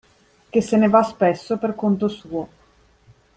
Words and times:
Che 0.49 0.61
se 0.63 0.77
ne 0.77 0.87
va 0.89 1.03
spesso 1.03 1.59
per 1.59 1.75
conto 1.75 2.07
suo. 2.07 2.49